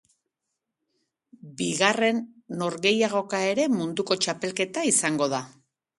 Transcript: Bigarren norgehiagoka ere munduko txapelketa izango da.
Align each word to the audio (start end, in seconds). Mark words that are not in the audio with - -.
Bigarren 1.59 2.21
norgehiagoka 2.63 3.45
ere 3.51 3.69
munduko 3.75 4.21
txapelketa 4.25 4.89
izango 4.95 5.29
da. 5.37 5.45